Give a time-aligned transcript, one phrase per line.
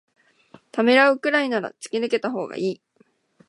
[0.71, 2.81] ためらうくらいなら突き抜けたほうがいい